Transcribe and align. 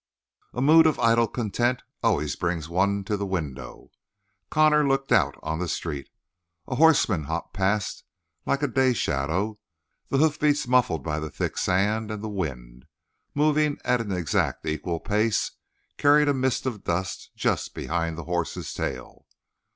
A 0.55 0.63
mood 0.63 0.87
of 0.87 0.97
idle 0.97 1.27
content 1.27 1.83
always 2.01 2.35
brings 2.35 2.67
one 2.67 3.03
to 3.03 3.15
the 3.15 3.23
window: 3.27 3.91
Connor 4.49 4.83
looked 4.87 5.11
out 5.11 5.35
on 5.43 5.59
the 5.59 5.67
street. 5.67 6.09
A 6.67 6.73
horseman 6.77 7.25
hopped 7.25 7.53
past 7.53 8.03
like 8.43 8.63
a 8.63 8.67
day 8.67 8.93
shadow, 8.93 9.59
the 10.09 10.17
hoofbeats 10.17 10.65
muffled 10.67 11.03
by 11.03 11.19
thick 11.29 11.55
sand, 11.55 12.09
and 12.09 12.23
the 12.23 12.29
wind, 12.29 12.85
moving 13.35 13.77
at 13.85 14.01
an 14.01 14.11
exactly 14.11 14.73
equal 14.73 14.99
pace, 14.99 15.51
carried 15.99 16.27
a 16.29 16.33
mist 16.33 16.65
of 16.65 16.83
dust 16.83 17.29
just 17.35 17.75
behind 17.75 18.17
the 18.17 18.23
horse's 18.23 18.73
tail. 18.73 19.27